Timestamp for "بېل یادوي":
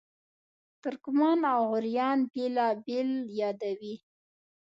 2.85-3.95